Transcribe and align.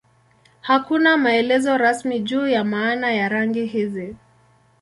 Hakuna 0.61 1.17
maelezo 1.17 1.77
rasmi 1.77 2.19
juu 2.19 2.47
ya 2.47 2.63
maana 2.63 3.11
ya 3.13 3.29
rangi 3.29 3.65
hizi. 3.65 4.15